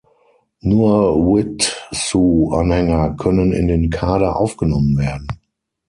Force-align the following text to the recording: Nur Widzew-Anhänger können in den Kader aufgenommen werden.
Nur 0.61 1.13
Widzew-Anhänger 1.27 3.17
können 3.17 3.53
in 3.53 3.67
den 3.67 3.91
Kader 3.91 4.35
aufgenommen 4.35 4.97
werden. 4.97 5.27